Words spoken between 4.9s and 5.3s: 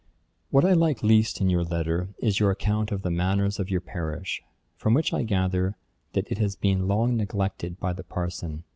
which I